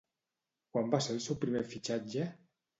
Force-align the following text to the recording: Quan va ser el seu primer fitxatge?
Quan 0.77 0.89
va 0.95 1.01
ser 1.09 1.15
el 1.17 1.23
seu 1.27 1.39
primer 1.45 1.63
fitxatge? 1.77 2.29